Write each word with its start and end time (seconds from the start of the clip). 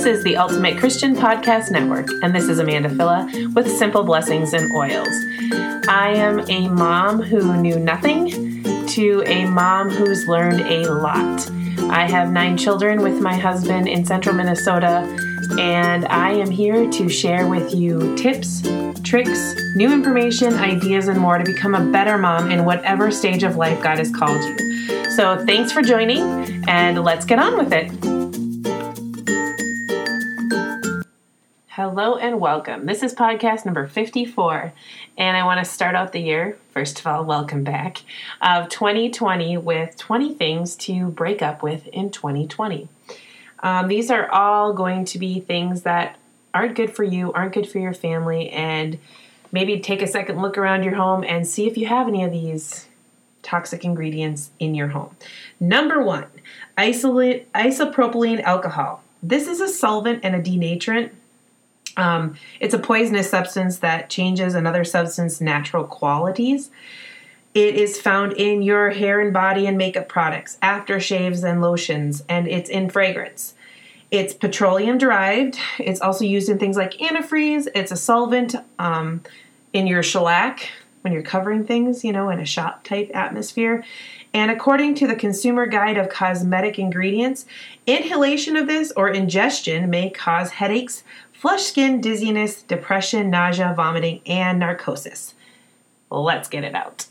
This 0.00 0.16
is 0.16 0.24
the 0.24 0.38
Ultimate 0.38 0.78
Christian 0.78 1.14
Podcast 1.14 1.70
Network, 1.70 2.08
and 2.22 2.34
this 2.34 2.48
is 2.48 2.58
Amanda 2.58 2.88
Filla 2.88 3.54
with 3.54 3.70
Simple 3.70 4.02
Blessings 4.02 4.54
and 4.54 4.72
Oils. 4.72 5.06
I 5.88 6.14
am 6.16 6.40
a 6.48 6.70
mom 6.70 7.20
who 7.20 7.54
knew 7.60 7.78
nothing 7.78 8.62
to 8.86 9.22
a 9.26 9.44
mom 9.44 9.90
who's 9.90 10.26
learned 10.26 10.62
a 10.62 10.90
lot. 10.90 11.46
I 11.90 12.08
have 12.08 12.32
nine 12.32 12.56
children 12.56 13.02
with 13.02 13.20
my 13.20 13.36
husband 13.36 13.88
in 13.88 14.06
central 14.06 14.34
Minnesota, 14.34 15.06
and 15.58 16.06
I 16.06 16.30
am 16.30 16.50
here 16.50 16.90
to 16.90 17.08
share 17.10 17.46
with 17.46 17.74
you 17.74 18.16
tips, 18.16 18.62
tricks, 19.02 19.54
new 19.76 19.92
information, 19.92 20.54
ideas, 20.54 21.08
and 21.08 21.20
more 21.20 21.36
to 21.36 21.44
become 21.44 21.74
a 21.74 21.92
better 21.92 22.16
mom 22.16 22.50
in 22.50 22.64
whatever 22.64 23.10
stage 23.10 23.42
of 23.42 23.56
life 23.56 23.82
God 23.82 23.98
has 23.98 24.10
called 24.10 24.42
you. 24.42 25.10
So, 25.10 25.44
thanks 25.44 25.72
for 25.72 25.82
joining, 25.82 26.22
and 26.66 27.04
let's 27.04 27.26
get 27.26 27.38
on 27.38 27.58
with 27.58 27.74
it. 27.74 28.19
Hello 31.74 32.16
and 32.16 32.40
welcome. 32.40 32.86
This 32.86 33.00
is 33.04 33.14
podcast 33.14 33.64
number 33.64 33.86
54, 33.86 34.72
and 35.16 35.36
I 35.36 35.44
want 35.44 35.64
to 35.64 35.64
start 35.64 35.94
out 35.94 36.10
the 36.10 36.18
year, 36.18 36.58
first 36.72 36.98
of 36.98 37.06
all, 37.06 37.24
welcome 37.24 37.62
back, 37.62 38.02
of 38.42 38.68
2020 38.68 39.56
with 39.56 39.96
20 39.96 40.34
things 40.34 40.74
to 40.74 41.06
break 41.10 41.42
up 41.42 41.62
with 41.62 41.86
in 41.86 42.10
2020. 42.10 42.88
Um, 43.60 43.86
these 43.86 44.10
are 44.10 44.28
all 44.32 44.72
going 44.72 45.04
to 45.04 45.18
be 45.20 45.38
things 45.38 45.82
that 45.82 46.18
aren't 46.52 46.74
good 46.74 46.92
for 46.92 47.04
you, 47.04 47.32
aren't 47.34 47.54
good 47.54 47.68
for 47.68 47.78
your 47.78 47.94
family, 47.94 48.50
and 48.50 48.98
maybe 49.52 49.78
take 49.78 50.02
a 50.02 50.08
second 50.08 50.42
look 50.42 50.58
around 50.58 50.82
your 50.82 50.96
home 50.96 51.22
and 51.22 51.46
see 51.46 51.68
if 51.68 51.76
you 51.78 51.86
have 51.86 52.08
any 52.08 52.24
of 52.24 52.32
these 52.32 52.88
toxic 53.44 53.84
ingredients 53.84 54.50
in 54.58 54.74
your 54.74 54.88
home. 54.88 55.14
Number 55.60 56.02
one, 56.02 56.26
isolate, 56.76 57.50
isopropylene 57.52 58.42
alcohol. 58.42 59.04
This 59.22 59.46
is 59.46 59.60
a 59.60 59.68
solvent 59.68 60.24
and 60.24 60.34
a 60.34 60.42
denaturant 60.42 61.12
um, 61.96 62.36
it's 62.60 62.74
a 62.74 62.78
poisonous 62.78 63.30
substance 63.30 63.78
that 63.78 64.10
changes 64.10 64.54
another 64.54 64.84
substance's 64.84 65.40
natural 65.40 65.84
qualities. 65.84 66.70
It 67.54 67.74
is 67.74 68.00
found 68.00 68.34
in 68.34 68.62
your 68.62 68.90
hair 68.90 69.20
and 69.20 69.32
body 69.32 69.66
and 69.66 69.76
makeup 69.76 70.08
products, 70.08 70.56
aftershaves 70.62 71.42
and 71.42 71.60
lotions, 71.60 72.22
and 72.28 72.46
it's 72.46 72.70
in 72.70 72.90
fragrance. 72.90 73.54
It's 74.10 74.34
petroleum 74.34 74.98
derived. 74.98 75.58
It's 75.78 76.00
also 76.00 76.24
used 76.24 76.48
in 76.48 76.58
things 76.58 76.76
like 76.76 76.94
antifreeze. 76.94 77.68
It's 77.74 77.92
a 77.92 77.96
solvent 77.96 78.54
um, 78.78 79.22
in 79.72 79.86
your 79.86 80.02
shellac 80.02 80.68
when 81.02 81.12
you're 81.12 81.22
covering 81.22 81.64
things, 81.64 82.04
you 82.04 82.12
know, 82.12 82.28
in 82.28 82.40
a 82.40 82.44
shop 82.44 82.84
type 82.84 83.10
atmosphere. 83.14 83.84
And 84.32 84.50
according 84.50 84.94
to 84.96 85.06
the 85.06 85.16
Consumer 85.16 85.66
Guide 85.66 85.96
of 85.96 86.08
Cosmetic 86.08 86.78
Ingredients, 86.78 87.46
inhalation 87.86 88.56
of 88.56 88.66
this 88.66 88.92
or 88.96 89.08
ingestion 89.08 89.90
may 89.90 90.10
cause 90.10 90.50
headaches, 90.50 91.02
flush 91.40 91.62
skin, 91.62 92.02
dizziness, 92.02 92.60
depression, 92.62 93.30
nausea, 93.30 93.72
vomiting, 93.74 94.20
and 94.26 94.58
narcosis. 94.58 95.34
Let's 96.10 96.50
get 96.50 96.64
it 96.64 96.74
out. 96.74 97.06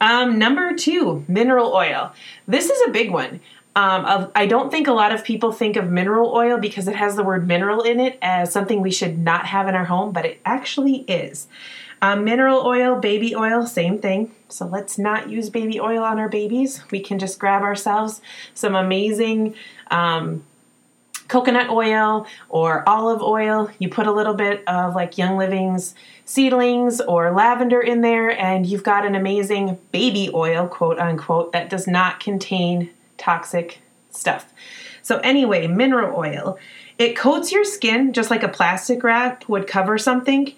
Um, 0.00 0.36
number 0.36 0.74
two, 0.74 1.24
mineral 1.28 1.72
oil. 1.72 2.12
This 2.48 2.70
is 2.70 2.88
a 2.88 2.90
big 2.90 3.12
one. 3.12 3.40
Um, 3.76 4.32
I 4.34 4.46
don't 4.46 4.72
think 4.72 4.88
a 4.88 4.92
lot 4.92 5.12
of 5.12 5.22
people 5.22 5.52
think 5.52 5.76
of 5.76 5.88
mineral 5.88 6.34
oil 6.34 6.58
because 6.58 6.88
it 6.88 6.96
has 6.96 7.14
the 7.14 7.22
word 7.22 7.46
mineral 7.46 7.82
in 7.82 8.00
it 8.00 8.18
as 8.20 8.50
something 8.50 8.80
we 8.80 8.90
should 8.90 9.16
not 9.16 9.46
have 9.46 9.68
in 9.68 9.76
our 9.76 9.84
home, 9.84 10.12
but 10.12 10.26
it 10.26 10.40
actually 10.44 11.02
is. 11.02 11.46
Um, 12.02 12.24
mineral 12.24 12.66
oil, 12.66 12.98
baby 12.98 13.36
oil, 13.36 13.64
same 13.64 14.00
thing. 14.00 14.32
So 14.48 14.66
let's 14.66 14.98
not 14.98 15.30
use 15.30 15.50
baby 15.50 15.78
oil 15.78 16.02
on 16.02 16.18
our 16.18 16.28
babies. 16.28 16.82
We 16.90 16.98
can 16.98 17.20
just 17.20 17.38
grab 17.38 17.62
ourselves 17.62 18.20
some 18.54 18.74
amazing 18.74 19.54
um, 19.92 20.42
coconut 21.28 21.70
oil 21.70 22.26
or 22.48 22.88
olive 22.88 23.22
oil. 23.22 23.70
You 23.78 23.88
put 23.88 24.06
a 24.06 24.12
little 24.12 24.34
bit 24.34 24.64
of 24.66 24.94
like 24.94 25.18
Young 25.18 25.36
Living's 25.36 25.94
seedlings 26.24 27.00
or 27.00 27.30
lavender 27.32 27.80
in 27.80 28.00
there, 28.00 28.30
and 28.30 28.66
you've 28.66 28.82
got 28.82 29.06
an 29.06 29.14
amazing 29.14 29.78
baby 29.92 30.30
oil, 30.34 30.66
quote 30.66 30.98
unquote, 30.98 31.52
that 31.52 31.70
does 31.70 31.86
not 31.86 32.20
contain 32.20 32.90
toxic 33.16 33.80
stuff. 34.10 34.52
So, 35.02 35.18
anyway, 35.18 35.66
mineral 35.66 36.18
oil. 36.18 36.58
It 36.98 37.16
coats 37.16 37.52
your 37.52 37.64
skin 37.64 38.12
just 38.12 38.30
like 38.30 38.42
a 38.42 38.48
plastic 38.48 39.02
wrap 39.04 39.48
would 39.48 39.66
cover 39.66 39.98
something. 39.98 40.52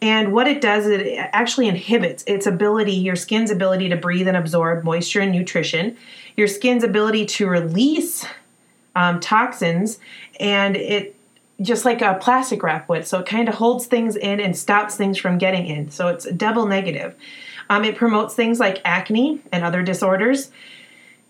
And 0.00 0.32
what 0.32 0.46
it 0.46 0.60
does 0.60 0.86
it 0.86 1.16
actually 1.32 1.66
inhibits 1.66 2.22
its 2.26 2.46
ability, 2.46 2.92
your 2.92 3.16
skin's 3.16 3.50
ability 3.50 3.88
to 3.88 3.96
breathe 3.96 4.28
and 4.28 4.36
absorb 4.36 4.84
moisture 4.84 5.20
and 5.20 5.32
nutrition, 5.32 5.96
your 6.36 6.46
skin's 6.46 6.84
ability 6.84 7.26
to 7.26 7.48
release 7.48 8.24
um, 8.98 9.20
toxins, 9.20 10.00
and 10.40 10.76
it 10.76 11.14
just 11.62 11.84
like 11.84 12.02
a 12.02 12.18
plastic 12.20 12.62
wrap 12.64 12.88
would. 12.88 13.06
So 13.06 13.20
it 13.20 13.26
kind 13.26 13.48
of 13.48 13.54
holds 13.54 13.86
things 13.86 14.16
in 14.16 14.40
and 14.40 14.56
stops 14.56 14.96
things 14.96 15.18
from 15.18 15.38
getting 15.38 15.66
in. 15.66 15.90
So 15.90 16.08
it's 16.08 16.28
double 16.32 16.66
negative. 16.66 17.14
Um, 17.70 17.84
it 17.84 17.96
promotes 17.96 18.34
things 18.34 18.58
like 18.58 18.80
acne 18.84 19.40
and 19.52 19.64
other 19.64 19.82
disorders. 19.82 20.50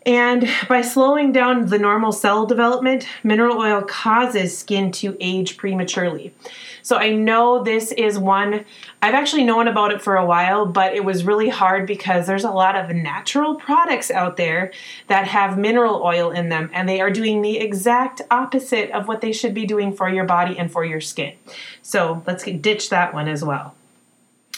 And 0.09 0.49
by 0.71 0.81
slowing 0.81 1.33
down 1.33 1.67
the 1.67 1.79
normal 1.79 2.13
cell 2.13 2.47
development, 2.47 3.07
mineral 3.23 3.59
oil 3.59 3.83
causes 3.83 4.57
skin 4.57 4.91
to 4.93 5.15
age 5.21 5.59
prematurely. 5.59 6.33
So 6.81 6.97
I 6.97 7.11
know 7.11 7.63
this 7.63 7.93
is 7.93 8.19
one, 8.19 8.65
I've 9.03 9.13
actually 9.13 9.45
known 9.45 9.69
about 9.69 9.93
it 9.93 10.01
for 10.01 10.17
a 10.17 10.25
while, 10.25 10.65
but 10.65 10.95
it 10.95 11.05
was 11.05 11.25
really 11.25 11.51
hard 11.51 11.87
because 11.87 12.27
there's 12.27 12.45
a 12.45 12.51
lot 12.51 12.75
of 12.75 12.89
natural 12.97 13.57
products 13.57 14.11
out 14.11 14.39
there 14.39 14.73
that 15.09 15.29
have 15.29 15.59
mineral 15.59 16.03
oil 16.03 16.31
in 16.31 16.49
them, 16.49 16.71
and 16.73 16.89
they 16.89 17.03
are 17.03 17.11
doing 17.11 17.43
the 17.43 17.59
exact 17.59 18.23
opposite 18.31 18.91
of 18.93 19.09
what 19.09 19.21
they 19.21 19.33
should 19.33 19.53
be 19.53 19.67
doing 19.67 19.93
for 19.93 20.09
your 20.09 20.25
body 20.25 20.59
and 20.59 20.73
for 20.73 20.87
your 20.87 21.03
skin. 21.03 21.35
So 21.83 22.23
let's 22.27 22.45
ditch 22.45 22.89
that 22.89 23.13
one 23.13 23.29
as 23.29 23.45
well. 23.45 23.75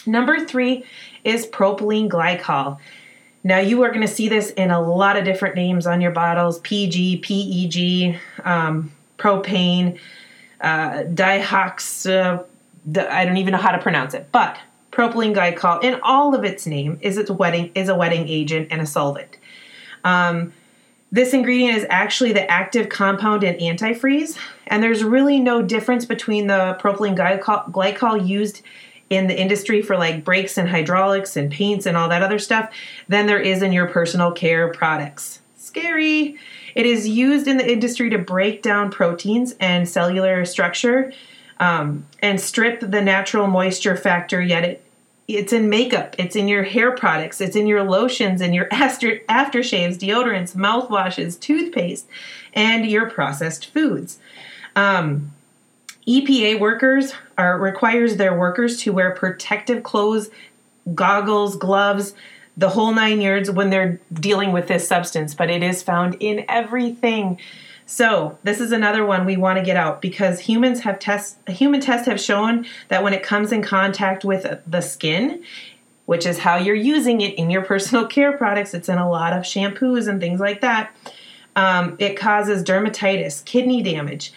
Number 0.05 0.45
three 0.45 0.85
is 1.25 1.45
propylene 1.45 2.07
glycol. 2.07 2.79
Now, 3.43 3.57
you 3.57 3.81
are 3.83 3.89
going 3.89 4.01
to 4.01 4.13
see 4.13 4.29
this 4.29 4.51
in 4.51 4.69
a 4.69 4.79
lot 4.79 5.17
of 5.17 5.25
different 5.25 5.55
names 5.55 5.87
on 5.87 5.99
your 5.99 6.11
bottles 6.11 6.59
PG, 6.59 7.17
PEG, 7.17 8.19
um, 8.45 8.91
propane, 9.17 9.97
uh, 10.61 11.03
dihox, 11.05 12.09
uh, 12.09 12.43
I 13.09 13.25
don't 13.25 13.37
even 13.37 13.51
know 13.51 13.57
how 13.57 13.71
to 13.71 13.79
pronounce 13.79 14.13
it, 14.13 14.27
but 14.31 14.57
propylene 14.91 15.35
glycol 15.35 15.83
in 15.83 15.99
all 16.03 16.35
of 16.35 16.43
its 16.43 16.65
name 16.65 16.97
is 17.01 17.17
its 17.17 17.31
wetting 17.31 17.71
is 17.75 17.89
a 17.89 17.95
wetting 17.95 18.27
agent 18.27 18.67
and 18.71 18.81
a 18.81 18.85
solvent. 18.85 19.37
Um, 20.03 20.53
this 21.11 21.33
ingredient 21.33 21.77
is 21.77 21.85
actually 21.89 22.33
the 22.33 22.49
active 22.49 22.89
compound 22.89 23.43
in 23.43 23.55
antifreeze, 23.55 24.37
and 24.67 24.81
there's 24.81 25.03
really 25.03 25.39
no 25.39 25.61
difference 25.61 26.05
between 26.05 26.47
the 26.47 26.77
propylene 26.81 27.17
glycol, 27.17 27.69
glycol 27.71 28.27
used 28.27 28.61
in 29.11 29.27
the 29.27 29.37
industry 29.37 29.81
for 29.81 29.97
like 29.97 30.23
brakes 30.23 30.57
and 30.57 30.69
hydraulics 30.69 31.35
and 31.35 31.51
paints 31.51 31.85
and 31.85 31.97
all 31.97 32.07
that 32.07 32.23
other 32.23 32.39
stuff 32.39 32.73
than 33.09 33.27
there 33.27 33.41
is 33.41 33.61
in 33.61 33.73
your 33.73 33.87
personal 33.87 34.31
care 34.31 34.69
products. 34.69 35.41
Scary. 35.57 36.37
It 36.75 36.85
is 36.85 37.07
used 37.07 37.45
in 37.45 37.57
the 37.57 37.69
industry 37.69 38.09
to 38.09 38.17
break 38.17 38.63
down 38.63 38.89
proteins 38.89 39.53
and 39.59 39.87
cellular 39.87 40.45
structure 40.45 41.11
um, 41.59 42.05
and 42.21 42.39
strip 42.39 42.79
the 42.79 43.01
natural 43.01 43.47
moisture 43.47 43.97
factor, 43.97 44.41
yet 44.41 44.63
it 44.63 44.83
it's 45.27 45.53
in 45.53 45.69
makeup, 45.69 46.15
it's 46.17 46.35
in 46.35 46.47
your 46.47 46.63
hair 46.63 46.91
products, 46.91 47.39
it's 47.39 47.55
in 47.55 47.67
your 47.67 47.83
lotions 47.83 48.41
and 48.41 48.53
your 48.55 48.67
after 48.71 49.19
aftershaves, 49.29 49.97
deodorants, 49.97 50.55
mouthwashes, 50.55 51.39
toothpaste, 51.39 52.07
and 52.53 52.85
your 52.85 53.09
processed 53.09 53.67
foods. 53.67 54.19
Um, 54.75 55.31
EPA 56.07 56.59
workers 56.59 57.13
are 57.37 57.57
requires 57.59 58.17
their 58.17 58.37
workers 58.37 58.77
to 58.81 58.93
wear 58.93 59.11
protective 59.11 59.83
clothes, 59.83 60.29
goggles, 60.95 61.55
gloves, 61.55 62.13
the 62.57 62.69
whole 62.69 62.93
nine 62.93 63.21
yards 63.21 63.49
when 63.49 63.69
they're 63.69 63.99
dealing 64.13 64.51
with 64.51 64.67
this 64.67 64.87
substance, 64.87 65.33
but 65.33 65.49
it 65.49 65.63
is 65.63 65.83
found 65.83 66.15
in 66.19 66.43
everything. 66.49 67.39
So, 67.85 68.37
this 68.43 68.59
is 68.59 68.71
another 68.71 69.05
one 69.05 69.25
we 69.25 69.37
want 69.37 69.59
to 69.59 69.65
get 69.65 69.75
out 69.75 70.01
because 70.01 70.39
humans 70.39 70.81
have 70.81 70.97
tests 70.99 71.37
human 71.47 71.81
tests 71.81 72.07
have 72.07 72.19
shown 72.19 72.65
that 72.87 73.03
when 73.03 73.13
it 73.13 73.23
comes 73.23 73.51
in 73.51 73.61
contact 73.61 74.23
with 74.23 74.61
the 74.65 74.81
skin, 74.81 75.43
which 76.05 76.25
is 76.25 76.39
how 76.39 76.57
you're 76.57 76.75
using 76.75 77.21
it 77.21 77.35
in 77.35 77.49
your 77.49 77.63
personal 77.63 78.05
care 78.07 78.31
products, 78.37 78.73
it's 78.73 78.89
in 78.89 78.97
a 78.97 79.09
lot 79.09 79.33
of 79.33 79.43
shampoos 79.43 80.07
and 80.07 80.19
things 80.19 80.39
like 80.39 80.61
that. 80.61 80.95
Um, 81.55 81.95
it 81.99 82.15
causes 82.15 82.63
dermatitis, 82.63 83.43
kidney 83.43 83.81
damage, 83.83 84.31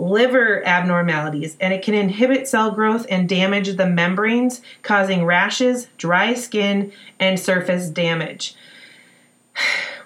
liver 0.00 0.66
abnormalities, 0.66 1.56
and 1.60 1.74
it 1.74 1.82
can 1.82 1.94
inhibit 1.94 2.48
cell 2.48 2.70
growth 2.70 3.06
and 3.10 3.28
damage 3.28 3.76
the 3.76 3.86
membranes, 3.86 4.62
causing 4.82 5.24
rashes, 5.24 5.88
dry 5.98 6.32
skin, 6.32 6.90
and 7.18 7.38
surface 7.38 7.88
damage. 7.88 8.54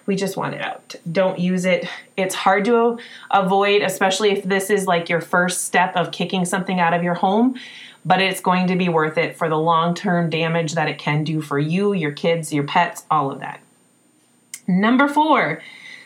We 0.07 0.17
just 0.17 0.37
want 0.37 0.55
it 0.55 0.61
out. 0.61 0.97
Don't 1.11 1.39
use 1.39 1.65
it. 1.65 1.89
It's 2.15 2.35
hard 2.35 2.67
to 2.67 2.99
avoid, 3.31 3.81
especially 3.81 4.33
if 4.33 4.45
this 4.45 4.69
is 4.69 4.87
like 4.87 5.09
your 5.09 5.23
first 5.23 5.65
step 5.65 5.97
of 5.97 6.13
kicking 6.13 6.45
something 6.45 6.79
out 6.79 6.93
of 6.93 7.03
your 7.03 7.15
home, 7.15 7.59
but 8.05 8.21
it's 8.21 8.43
going 8.43 8.67
to 8.67 8.77
be 8.77 8.91
worth 8.91 9.17
it 9.17 9.35
for 9.35 9.49
the 9.49 9.57
long 9.57 9.95
term 9.95 10.29
damage 10.29 10.75
that 10.75 10.91
it 10.91 10.99
can 10.99 11.25
do 11.25 11.41
for 11.41 11.59
you, 11.59 11.95
your 11.95 12.13
kids, 12.13 12.53
your 12.53 12.65
pets, 12.65 13.05
all 13.11 13.31
of 13.31 13.41
that. 13.41 13.63
Number 14.69 15.09
four, 15.09 15.63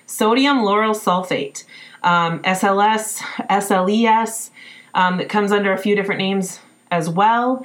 sodium 0.06 0.58
lauryl 0.58 0.94
sulfate, 0.94 1.64
um, 2.02 2.40
SLS, 2.42 3.20
SLES, 3.48 4.50
um, 4.94 5.18
that 5.18 5.28
comes 5.28 5.52
under 5.52 5.72
a 5.72 5.78
few 5.78 5.94
different 5.94 6.20
names 6.20 6.60
as 6.90 7.08
well. 7.08 7.64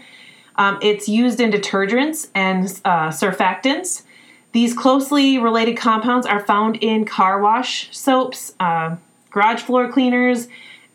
Um, 0.56 0.77
it's 0.81 1.09
used 1.09 1.39
in 1.39 1.51
detergents 1.51 2.30
and 2.35 2.65
uh, 2.85 3.09
surfactants. 3.09 4.03
These 4.51 4.75
closely 4.75 5.39
related 5.39 5.77
compounds 5.77 6.27
are 6.27 6.39
found 6.39 6.77
in 6.77 7.06
car 7.06 7.41
wash 7.41 7.95
soaps, 7.95 8.53
uh, 8.59 8.97
garage 9.31 9.62
floor 9.62 9.91
cleaners, 9.91 10.47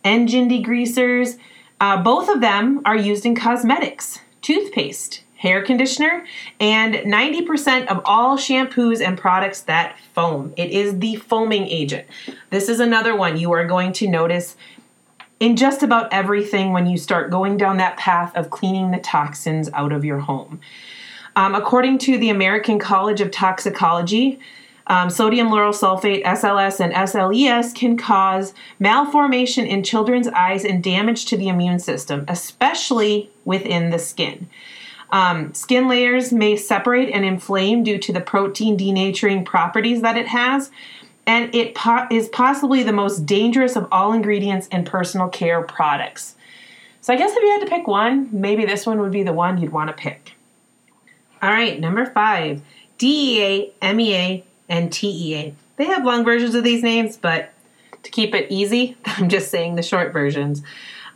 engine 0.04 0.48
degreasers. 0.48 1.38
Uh, 1.80 2.00
both 2.02 2.28
of 2.28 2.40
them 2.40 2.80
are 2.84 2.96
used 2.96 3.26
in 3.26 3.34
cosmetics, 3.34 4.20
toothpaste, 4.42 5.22
hair 5.38 5.62
conditioner, 5.62 6.26
and 6.58 6.94
90% 6.94 7.86
of 7.86 8.02
all 8.04 8.36
shampoos 8.36 9.00
and 9.00 9.16
products 9.16 9.62
that 9.62 9.96
foam. 10.12 10.52
It 10.56 10.70
is 10.70 10.98
the 10.98 11.14
foaming 11.16 11.66
agent. 11.68 12.06
This 12.50 12.68
is 12.68 12.80
another 12.80 13.16
one 13.16 13.38
you 13.38 13.52
are 13.52 13.64
going 13.64 13.92
to 13.94 14.08
notice 14.08 14.56
in 15.38 15.54
just 15.54 15.84
about 15.84 16.12
everything 16.12 16.72
when 16.72 16.86
you 16.86 16.98
start 16.98 17.30
going 17.30 17.56
down 17.56 17.76
that 17.76 17.96
path 17.96 18.36
of 18.36 18.50
cleaning 18.50 18.90
the 18.90 18.98
toxins 18.98 19.70
out 19.72 19.92
of 19.92 20.04
your 20.04 20.18
home. 20.18 20.60
Um, 21.36 21.54
according 21.54 21.98
to 21.98 22.18
the 22.18 22.30
American 22.30 22.80
College 22.80 23.20
of 23.20 23.30
Toxicology, 23.30 24.40
um, 24.88 25.08
sodium 25.08 25.50
lauryl 25.50 25.72
sulfate, 25.72 26.24
SLS, 26.24 26.80
and 26.80 26.92
SLES 26.92 27.72
can 27.74 27.96
cause 27.96 28.54
malformation 28.80 29.66
in 29.66 29.84
children's 29.84 30.26
eyes 30.28 30.64
and 30.64 30.82
damage 30.82 31.26
to 31.26 31.36
the 31.36 31.48
immune 31.48 31.78
system, 31.78 32.24
especially 32.26 33.30
within 33.44 33.90
the 33.90 34.00
skin. 34.00 34.48
Um, 35.10 35.54
skin 35.54 35.88
layers 35.88 36.32
may 36.32 36.56
separate 36.56 37.10
and 37.10 37.24
inflame 37.24 37.82
due 37.82 37.98
to 37.98 38.12
the 38.12 38.20
protein 38.20 38.76
denaturing 38.76 39.44
properties 39.44 40.02
that 40.02 40.16
it 40.16 40.26
has, 40.28 40.70
and 41.26 41.54
it 41.54 41.74
po- 41.74 42.06
is 42.10 42.28
possibly 42.28 42.82
the 42.82 42.92
most 42.92 43.26
dangerous 43.26 43.76
of 43.76 43.88
all 43.90 44.12
ingredients 44.12 44.66
in 44.68 44.84
personal 44.84 45.28
care 45.28 45.62
products. 45.62 46.34
So, 47.00 47.14
I 47.14 47.16
guess 47.16 47.32
if 47.32 47.42
you 47.42 47.50
had 47.50 47.60
to 47.60 47.70
pick 47.70 47.86
one, 47.86 48.28
maybe 48.32 48.66
this 48.66 48.84
one 48.84 49.00
would 49.00 49.12
be 49.12 49.22
the 49.22 49.32
one 49.32 49.58
you'd 49.58 49.72
want 49.72 49.88
to 49.88 49.94
pick. 49.94 50.32
All 51.40 51.50
right, 51.50 51.78
number 51.80 52.04
five 52.06 52.60
DEA, 52.98 53.72
MEA, 53.80 54.44
and 54.68 54.92
TEA. 54.92 55.54
They 55.76 55.84
have 55.84 56.04
long 56.04 56.24
versions 56.24 56.54
of 56.54 56.64
these 56.64 56.82
names, 56.82 57.16
but 57.16 57.52
to 58.02 58.10
keep 58.10 58.34
it 58.34 58.50
easy, 58.50 58.96
I'm 59.04 59.28
just 59.28 59.50
saying 59.50 59.76
the 59.76 59.82
short 59.82 60.12
versions. 60.12 60.62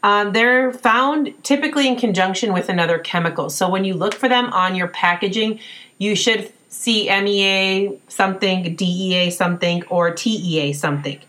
Um, 0.02 0.32
they're 0.32 0.72
found 0.72 1.32
typically 1.44 1.86
in 1.86 1.96
conjunction 1.96 2.52
with 2.52 2.68
another 2.68 2.98
chemical. 2.98 3.50
So 3.50 3.68
when 3.68 3.84
you 3.84 3.94
look 3.94 4.14
for 4.14 4.28
them 4.28 4.46
on 4.52 4.74
your 4.74 4.88
packaging, 4.88 5.60
you 5.98 6.16
should 6.16 6.52
see 6.68 7.08
MEA 7.08 8.00
something, 8.08 8.74
DEA 8.74 9.30
something, 9.30 9.84
or 9.84 10.12
TEA 10.12 10.72
something. 10.72 11.20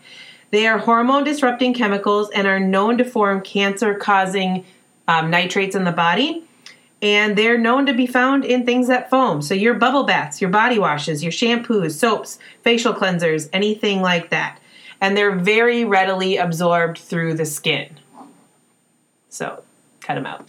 They 0.50 0.66
are 0.66 0.78
hormone 0.78 1.24
disrupting 1.24 1.74
chemicals 1.74 2.30
and 2.30 2.46
are 2.46 2.60
known 2.60 2.98
to 2.98 3.04
form 3.04 3.42
cancer 3.42 3.94
causing 3.94 4.64
um, 5.06 5.30
nitrates 5.30 5.76
in 5.76 5.84
the 5.84 5.92
body. 5.92 6.44
And 7.02 7.36
they're 7.36 7.58
known 7.58 7.86
to 7.86 7.92
be 7.92 8.06
found 8.06 8.44
in 8.44 8.64
things 8.64 8.88
that 8.88 9.10
foam. 9.10 9.42
So, 9.42 9.52
your 9.52 9.74
bubble 9.74 10.04
baths, 10.04 10.40
your 10.40 10.48
body 10.50 10.78
washes, 10.78 11.22
your 11.22 11.32
shampoos, 11.32 11.92
soaps, 11.92 12.38
facial 12.62 12.94
cleansers, 12.94 13.50
anything 13.52 14.00
like 14.00 14.30
that. 14.30 14.58
And 15.00 15.14
they're 15.16 15.36
very 15.36 15.84
readily 15.84 16.38
absorbed 16.38 16.98
through 16.98 17.34
the 17.34 17.44
skin. 17.44 17.98
So 19.34 19.64
cut 20.00 20.14
them 20.14 20.26
out. 20.26 20.46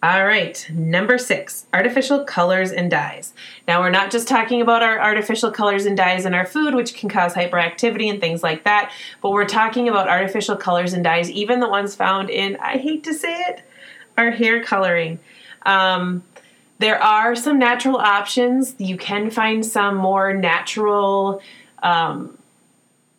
All 0.00 0.24
right, 0.24 0.64
number 0.72 1.18
six, 1.18 1.66
artificial 1.74 2.22
colors 2.22 2.70
and 2.70 2.88
dyes. 2.88 3.32
Now, 3.66 3.80
we're 3.80 3.90
not 3.90 4.12
just 4.12 4.28
talking 4.28 4.62
about 4.62 4.80
our 4.80 5.00
artificial 5.00 5.50
colors 5.50 5.86
and 5.86 5.96
dyes 5.96 6.24
in 6.24 6.34
our 6.34 6.46
food, 6.46 6.72
which 6.76 6.94
can 6.94 7.08
cause 7.08 7.34
hyperactivity 7.34 8.08
and 8.08 8.20
things 8.20 8.44
like 8.44 8.62
that, 8.62 8.92
but 9.20 9.32
we're 9.32 9.44
talking 9.44 9.88
about 9.88 10.08
artificial 10.08 10.54
colors 10.54 10.92
and 10.92 11.02
dyes, 11.02 11.28
even 11.32 11.58
the 11.58 11.68
ones 11.68 11.96
found 11.96 12.30
in, 12.30 12.56
I 12.58 12.78
hate 12.78 13.02
to 13.04 13.12
say 13.12 13.34
it, 13.48 13.62
our 14.16 14.30
hair 14.30 14.62
coloring. 14.62 15.18
Um, 15.66 16.22
there 16.78 17.02
are 17.02 17.34
some 17.34 17.58
natural 17.58 17.96
options. 17.96 18.76
You 18.78 18.96
can 18.96 19.32
find 19.32 19.66
some 19.66 19.96
more 19.96 20.32
natural 20.32 21.42
um, 21.82 22.38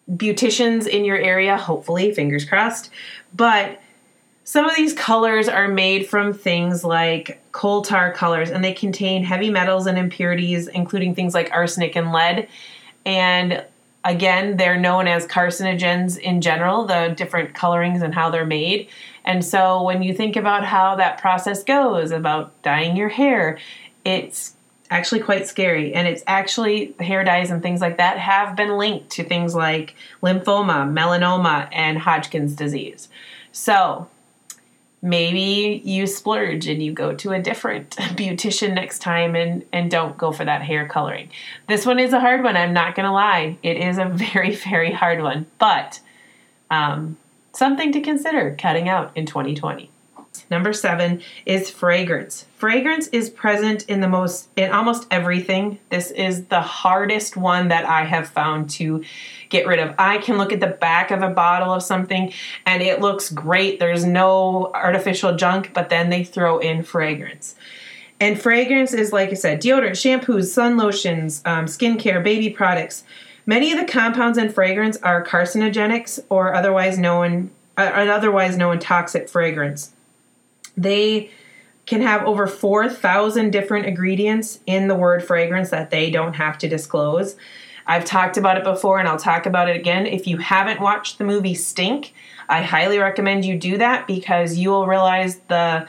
beauticians 0.09 0.87
in 0.87 1.03
your 1.03 1.17
area, 1.17 1.57
hopefully, 1.57 2.13
fingers 2.13 2.45
crossed. 2.45 2.89
But 3.35 3.81
some 4.49 4.67
of 4.67 4.75
these 4.75 4.93
colors 4.93 5.47
are 5.47 5.67
made 5.67 6.09
from 6.09 6.33
things 6.33 6.83
like 6.83 7.39
coal 7.51 7.83
tar 7.83 8.11
colors, 8.11 8.49
and 8.49 8.63
they 8.63 8.73
contain 8.73 9.23
heavy 9.23 9.51
metals 9.51 9.85
and 9.85 9.95
impurities, 9.95 10.67
including 10.67 11.13
things 11.13 11.35
like 11.35 11.51
arsenic 11.51 11.95
and 11.95 12.11
lead. 12.11 12.47
And 13.05 13.63
again, 14.03 14.57
they're 14.57 14.79
known 14.79 15.07
as 15.07 15.27
carcinogens 15.27 16.17
in 16.17 16.41
general, 16.41 16.85
the 16.85 17.13
different 17.15 17.53
colorings 17.53 18.01
and 18.01 18.11
how 18.11 18.31
they're 18.31 18.43
made. 18.43 18.87
And 19.23 19.45
so 19.45 19.83
when 19.83 20.01
you 20.01 20.15
think 20.15 20.35
about 20.35 20.65
how 20.65 20.95
that 20.95 21.19
process 21.19 21.63
goes, 21.63 22.09
about 22.09 22.59
dyeing 22.63 22.97
your 22.97 23.09
hair, 23.09 23.59
it's 24.03 24.55
actually 24.89 25.21
quite 25.21 25.45
scary. 25.45 25.93
And 25.93 26.07
it's 26.07 26.23
actually 26.25 26.95
hair 26.99 27.23
dyes 27.23 27.51
and 27.51 27.61
things 27.61 27.81
like 27.81 27.97
that 27.97 28.17
have 28.17 28.55
been 28.55 28.79
linked 28.79 29.11
to 29.11 29.23
things 29.23 29.53
like 29.53 29.93
lymphoma, 30.23 30.91
melanoma, 30.91 31.69
and 31.71 31.99
Hodgkin's 31.99 32.55
disease. 32.55 33.09
So 33.51 34.07
maybe 35.01 35.81
you 35.85 36.07
splurge 36.07 36.67
and 36.67 36.83
you 36.83 36.91
go 36.91 37.13
to 37.15 37.31
a 37.31 37.41
different 37.41 37.91
beautician 37.95 38.73
next 38.73 38.99
time 38.99 39.35
and 39.35 39.65
and 39.71 39.89
don't 39.89 40.17
go 40.17 40.31
for 40.31 40.45
that 40.45 40.61
hair 40.61 40.87
coloring. 40.87 41.29
This 41.67 41.85
one 41.85 41.99
is 41.99 42.13
a 42.13 42.19
hard 42.19 42.43
one, 42.43 42.57
I'm 42.57 42.73
not 42.73 42.95
going 42.95 43.05
to 43.05 43.11
lie. 43.11 43.57
It 43.63 43.77
is 43.77 43.97
a 43.97 44.05
very 44.09 44.55
very 44.55 44.91
hard 44.91 45.21
one, 45.21 45.45
but 45.57 45.99
um, 46.69 47.17
something 47.53 47.91
to 47.93 48.01
consider 48.01 48.55
cutting 48.59 48.89
out 48.89 49.11
in 49.15 49.25
2020. 49.25 49.89
Number 50.49 50.73
seven 50.73 51.21
is 51.45 51.69
fragrance. 51.69 52.45
Fragrance 52.55 53.07
is 53.09 53.29
present 53.29 53.85
in 53.87 54.01
the 54.01 54.07
most 54.07 54.49
in 54.55 54.71
almost 54.71 55.05
everything. 55.11 55.79
This 55.89 56.09
is 56.11 56.45
the 56.45 56.61
hardest 56.61 57.37
one 57.37 57.67
that 57.67 57.85
I 57.85 58.03
have 58.03 58.27
found 58.27 58.69
to 58.71 59.03
get 59.49 59.67
rid 59.67 59.79
of. 59.79 59.93
I 59.99 60.17
can 60.17 60.37
look 60.37 60.51
at 60.51 60.59
the 60.59 60.67
back 60.67 61.11
of 61.11 61.21
a 61.21 61.29
bottle 61.29 61.71
of 61.71 61.83
something 61.83 62.33
and 62.65 62.81
it 62.81 62.99
looks 62.99 63.29
great. 63.29 63.79
There's 63.79 64.05
no 64.05 64.71
artificial 64.73 65.35
junk, 65.35 65.71
but 65.73 65.89
then 65.89 66.09
they 66.09 66.23
throw 66.23 66.57
in 66.57 66.83
fragrance. 66.83 67.55
And 68.19 68.41
fragrance 68.41 68.93
is, 68.93 69.13
like 69.13 69.29
I 69.29 69.35
said, 69.35 69.61
deodorant, 69.61 69.91
shampoos, 69.91 70.45
sun 70.45 70.77
lotions, 70.77 71.41
um, 71.45 71.65
skincare, 71.65 72.23
baby 72.23 72.49
products. 72.49 73.03
Many 73.45 73.71
of 73.71 73.79
the 73.79 73.85
compounds 73.85 74.37
in 74.37 74.49
fragrance 74.49 74.97
are 74.97 75.23
carcinogenics 75.23 76.19
or 76.27 76.53
otherwise 76.53 76.97
known, 76.97 77.51
uh, 77.77 77.83
otherwise 77.83 78.57
known 78.57 78.79
toxic 78.79 79.29
fragrance. 79.29 79.93
They 80.77 81.31
can 81.85 82.01
have 82.01 82.23
over 82.25 82.45
4,000 82.45 83.49
different 83.51 83.87
ingredients 83.87 84.59
in 84.65 84.87
the 84.87 84.95
word 84.95 85.23
fragrance 85.23 85.71
that 85.71 85.89
they 85.89 86.11
don't 86.11 86.33
have 86.33 86.57
to 86.59 86.69
disclose. 86.69 87.35
I've 87.87 88.05
talked 88.05 88.37
about 88.37 88.57
it 88.57 88.63
before 88.63 88.99
and 88.99 89.07
I'll 89.07 89.17
talk 89.17 89.47
about 89.47 89.67
it 89.67 89.75
again. 89.75 90.05
If 90.05 90.27
you 90.27 90.37
haven't 90.37 90.79
watched 90.79 91.17
the 91.17 91.23
movie 91.23 91.55
Stink, 91.55 92.13
I 92.47 92.61
highly 92.61 92.99
recommend 92.99 93.45
you 93.45 93.57
do 93.57 93.77
that 93.77 94.05
because 94.05 94.57
you 94.57 94.69
will 94.69 94.85
realize 94.85 95.39
the 95.47 95.87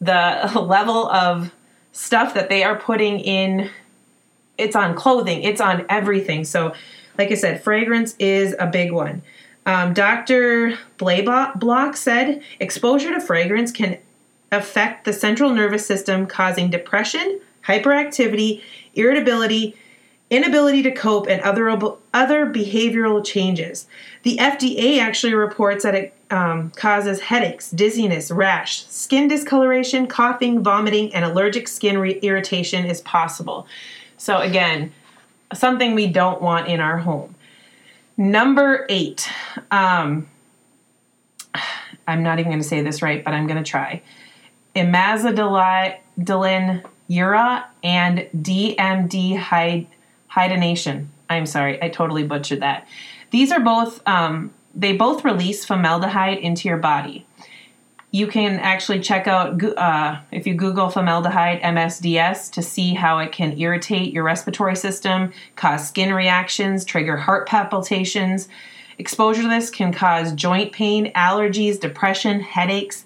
the 0.00 0.50
level 0.60 1.08
of 1.10 1.52
stuff 1.92 2.34
that 2.34 2.48
they 2.48 2.64
are 2.64 2.76
putting 2.76 3.20
in 3.20 3.70
it's 4.58 4.76
on 4.76 4.94
clothing, 4.94 5.42
it's 5.42 5.60
on 5.60 5.86
everything. 5.88 6.44
So, 6.44 6.74
like 7.16 7.30
I 7.30 7.34
said, 7.34 7.62
fragrance 7.62 8.14
is 8.18 8.54
a 8.58 8.66
big 8.66 8.92
one. 8.92 9.22
Um, 9.66 9.92
Dr. 9.92 10.78
Blaylock 10.98 11.96
said 11.96 12.42
exposure 12.58 13.12
to 13.12 13.20
fragrance 13.20 13.70
can 13.70 13.98
affect 14.52 15.04
the 15.04 15.12
central 15.12 15.50
nervous 15.50 15.86
system, 15.86 16.26
causing 16.26 16.70
depression, 16.70 17.40
hyperactivity, 17.64 18.62
irritability, 18.94 19.76
inability 20.30 20.82
to 20.82 20.90
cope, 20.92 21.28
and 21.28 21.40
other, 21.42 21.68
other 22.14 22.46
behavioral 22.46 23.24
changes. 23.24 23.86
The 24.22 24.36
FDA 24.38 24.98
actually 24.98 25.34
reports 25.34 25.82
that 25.82 25.94
it 25.94 26.14
um, 26.30 26.70
causes 26.70 27.20
headaches, 27.20 27.70
dizziness, 27.70 28.30
rash, 28.30 28.86
skin 28.86 29.28
discoloration, 29.28 30.06
coughing, 30.06 30.62
vomiting, 30.62 31.12
and 31.12 31.24
allergic 31.24 31.66
skin 31.66 31.98
re- 31.98 32.18
irritation 32.20 32.86
is 32.86 33.00
possible. 33.00 33.66
So, 34.16 34.38
again, 34.38 34.92
something 35.52 35.94
we 35.94 36.06
don't 36.06 36.40
want 36.40 36.68
in 36.68 36.80
our 36.80 36.98
home. 36.98 37.34
Number 38.20 38.86
eight. 38.90 39.30
Um, 39.70 40.28
I'm 42.06 42.22
not 42.22 42.38
even 42.38 42.52
going 42.52 42.62
to 42.62 42.68
say 42.68 42.82
this 42.82 43.00
right, 43.00 43.24
but 43.24 43.32
I'm 43.32 43.46
going 43.46 43.56
to 43.56 43.68
try 43.68 44.02
imazodilin 44.76 46.84
ura 47.08 47.66
and 47.82 48.28
DMD 48.36 49.86
hydination. 50.30 51.06
I'm 51.30 51.46
sorry, 51.46 51.82
I 51.82 51.88
totally 51.88 52.24
butchered 52.24 52.60
that. 52.60 52.86
These 53.30 53.50
are 53.52 53.60
both, 53.60 54.06
um, 54.06 54.52
they 54.74 54.92
both 54.92 55.24
release 55.24 55.64
formaldehyde 55.64 56.36
into 56.38 56.68
your 56.68 56.76
body. 56.76 57.24
You 58.12 58.26
can 58.26 58.58
actually 58.58 59.00
check 59.00 59.28
out 59.28 59.62
uh, 59.62 60.20
if 60.32 60.46
you 60.46 60.54
Google 60.54 60.88
formaldehyde 60.88 61.60
MSDS 61.62 62.50
to 62.52 62.62
see 62.62 62.94
how 62.94 63.18
it 63.18 63.30
can 63.30 63.58
irritate 63.58 64.12
your 64.12 64.24
respiratory 64.24 64.74
system, 64.74 65.32
cause 65.54 65.86
skin 65.86 66.12
reactions, 66.12 66.84
trigger 66.84 67.16
heart 67.16 67.48
palpitations. 67.48 68.48
Exposure 68.98 69.42
to 69.42 69.48
this 69.48 69.70
can 69.70 69.92
cause 69.92 70.32
joint 70.32 70.72
pain, 70.72 71.12
allergies, 71.12 71.78
depression, 71.78 72.40
headaches, 72.40 73.04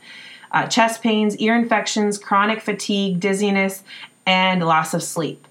uh, 0.53 0.67
chest 0.67 1.03
pains, 1.03 1.37
ear 1.37 1.55
infections, 1.55 2.17
chronic 2.17 2.61
fatigue, 2.63 3.21
dizziness, 3.21 3.83
and 4.27 4.65
loss 4.65 4.95
of 4.95 5.03
sleep. 5.03 5.47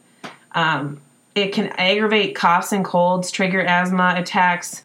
Um, 0.53 0.99
it 1.35 1.53
can 1.53 1.67
aggravate 1.77 2.35
coughs 2.35 2.71
and 2.71 2.83
colds, 2.83 3.29
trigger 3.29 3.61
asthma 3.61 4.15
attacks, 4.17 4.83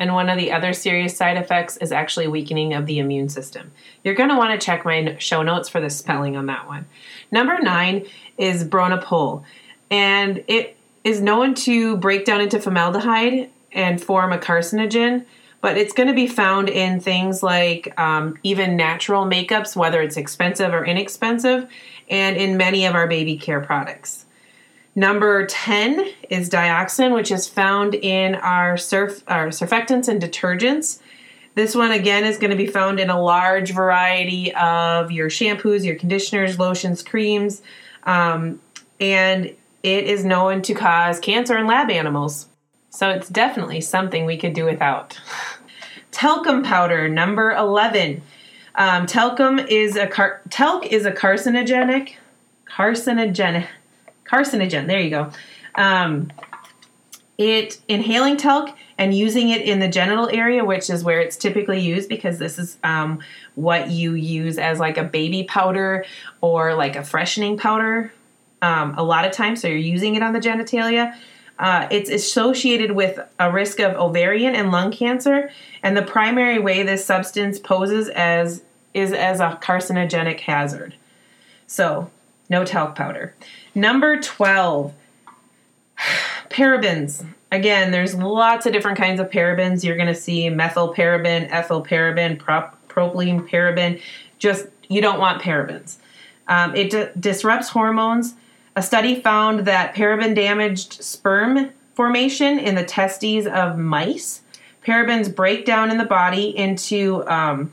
and 0.00 0.14
one 0.14 0.30
of 0.30 0.38
the 0.38 0.50
other 0.50 0.72
serious 0.72 1.14
side 1.14 1.36
effects 1.36 1.76
is 1.76 1.92
actually 1.92 2.26
weakening 2.26 2.72
of 2.72 2.86
the 2.86 2.98
immune 2.98 3.28
system. 3.28 3.70
You're 4.02 4.14
going 4.14 4.30
to 4.30 4.36
want 4.36 4.58
to 4.58 4.64
check 4.64 4.84
my 4.86 5.16
show 5.18 5.42
notes 5.42 5.68
for 5.68 5.78
the 5.80 5.90
spelling 5.90 6.38
on 6.38 6.46
that 6.46 6.66
one. 6.66 6.86
Number 7.30 7.58
nine 7.60 8.06
is 8.38 8.64
Bronopol, 8.64 9.44
and 9.90 10.42
it 10.48 10.76
is 11.04 11.20
known 11.20 11.54
to 11.54 11.98
break 11.98 12.24
down 12.24 12.40
into 12.40 12.58
formaldehyde 12.58 13.50
and 13.72 14.02
form 14.02 14.32
a 14.32 14.38
carcinogen, 14.38 15.26
but 15.60 15.76
it's 15.76 15.92
going 15.92 16.08
to 16.08 16.14
be 16.14 16.26
found 16.26 16.70
in 16.70 16.98
things 16.98 17.42
like 17.42 17.92
um, 18.00 18.38
even 18.42 18.76
natural 18.76 19.26
makeups, 19.26 19.76
whether 19.76 20.00
it's 20.00 20.16
expensive 20.16 20.72
or 20.72 20.84
inexpensive, 20.84 21.68
and 22.08 22.38
in 22.38 22.56
many 22.56 22.86
of 22.86 22.94
our 22.94 23.06
baby 23.06 23.36
care 23.36 23.60
products. 23.60 24.24
Number 24.94 25.46
10 25.46 26.04
is 26.28 26.50
dioxin, 26.50 27.14
which 27.14 27.30
is 27.30 27.46
found 27.46 27.94
in 27.94 28.34
our, 28.34 28.76
surf, 28.76 29.22
our 29.28 29.48
surfactants 29.48 30.08
and 30.08 30.20
detergents. 30.20 31.00
This 31.54 31.74
one, 31.74 31.92
again, 31.92 32.24
is 32.24 32.38
going 32.38 32.50
to 32.50 32.56
be 32.56 32.66
found 32.66 32.98
in 32.98 33.10
a 33.10 33.20
large 33.20 33.72
variety 33.72 34.52
of 34.54 35.12
your 35.12 35.28
shampoos, 35.28 35.84
your 35.84 35.96
conditioners, 35.96 36.58
lotions, 36.58 37.02
creams, 37.02 37.62
um, 38.04 38.60
and 39.00 39.46
it 39.82 40.04
is 40.04 40.24
known 40.24 40.62
to 40.62 40.74
cause 40.74 41.18
cancer 41.20 41.56
in 41.56 41.66
lab 41.66 41.90
animals. 41.90 42.46
So 42.90 43.10
it's 43.10 43.28
definitely 43.28 43.80
something 43.80 44.26
we 44.26 44.36
could 44.36 44.52
do 44.52 44.64
without. 44.64 45.18
Talcum 46.10 46.64
powder, 46.64 47.08
number 47.08 47.52
11. 47.52 48.22
Um, 48.74 49.06
talcum 49.06 49.58
is 49.58 49.96
a 49.96 50.06
car- 50.06 50.42
talc 50.50 50.86
is 50.86 51.04
a 51.04 51.12
carcinogenic 51.12 52.14
carcinogenic 52.68 53.66
carcinogen. 54.30 54.86
There 54.86 55.00
you 55.00 55.10
go. 55.10 55.30
Um, 55.74 56.32
it 57.38 57.80
inhaling 57.88 58.36
talc 58.36 58.76
and 58.98 59.14
using 59.14 59.48
it 59.48 59.62
in 59.62 59.80
the 59.80 59.88
genital 59.88 60.28
area, 60.28 60.62
which 60.62 60.90
is 60.90 61.02
where 61.02 61.20
it's 61.20 61.36
typically 61.36 61.80
used 61.80 62.08
because 62.08 62.38
this 62.38 62.58
is 62.58 62.76
um, 62.84 63.20
what 63.54 63.88
you 63.88 64.12
use 64.12 64.58
as 64.58 64.78
like 64.78 64.98
a 64.98 65.04
baby 65.04 65.44
powder 65.44 66.04
or 66.42 66.74
like 66.74 66.96
a 66.96 67.02
freshening 67.02 67.56
powder 67.56 68.12
um, 68.60 68.94
a 68.98 69.02
lot 69.02 69.24
of 69.24 69.32
times. 69.32 69.62
So 69.62 69.68
you're 69.68 69.78
using 69.78 70.16
it 70.16 70.22
on 70.22 70.34
the 70.34 70.38
genitalia. 70.38 71.16
Uh, 71.58 71.88
it's 71.90 72.10
associated 72.10 72.92
with 72.92 73.18
a 73.38 73.50
risk 73.50 73.80
of 73.80 73.94
ovarian 73.96 74.54
and 74.54 74.70
lung 74.70 74.90
cancer, 74.90 75.50
and 75.82 75.94
the 75.94 76.02
primary 76.02 76.58
way 76.58 76.82
this 76.82 77.04
substance 77.04 77.58
poses 77.58 78.08
as 78.08 78.62
is 78.94 79.12
as 79.12 79.40
a 79.40 79.58
carcinogenic 79.62 80.40
hazard. 80.40 80.94
So, 81.66 82.10
no 82.50 82.64
talc 82.64 82.96
powder. 82.96 83.34
Number 83.74 84.20
12, 84.20 84.92
parabens. 86.50 87.24
Again, 87.52 87.90
there's 87.90 88.14
lots 88.14 88.66
of 88.66 88.72
different 88.72 88.98
kinds 88.98 89.20
of 89.20 89.30
parabens. 89.30 89.82
You're 89.82 89.96
going 89.96 90.08
to 90.08 90.14
see 90.14 90.50
methyl 90.50 90.94
paraben, 90.94 91.50
ethyl 91.50 91.84
paraben, 91.84 92.38
prop, 92.38 92.76
propylene 92.88 93.48
paraben. 93.48 94.00
Just, 94.38 94.66
you 94.88 95.00
don't 95.00 95.18
want 95.18 95.42
parabens. 95.42 95.96
Um, 96.48 96.74
it 96.74 96.90
d- 96.90 97.08
disrupts 97.18 97.70
hormones. 97.70 98.34
A 98.76 98.82
study 98.82 99.20
found 99.20 99.66
that 99.66 99.94
paraben 99.94 100.34
damaged 100.34 101.02
sperm 101.02 101.70
formation 101.94 102.58
in 102.58 102.74
the 102.74 102.84
testes 102.84 103.46
of 103.46 103.78
mice. 103.78 104.42
Parabens 104.84 105.34
break 105.34 105.64
down 105.64 105.90
in 105.90 105.98
the 105.98 106.04
body 106.04 106.56
into 106.56 107.26
um, 107.28 107.72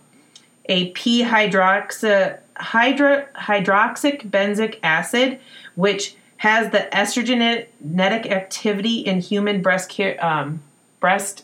a 0.66 0.90
p 0.90 1.24
hydroxy, 1.24 2.38
hydro, 2.60 3.26
hydroxic 3.36 4.30
benzic 4.30 4.80
acid, 4.84 5.40
which 5.76 6.16
has 6.38 6.72
the 6.72 6.88
estrogenic 6.92 8.32
activity 8.32 9.00
in 9.00 9.20
human 9.20 9.62
breast, 9.62 9.92
ca- 9.92 10.18
um, 10.18 10.62
breast 11.00 11.44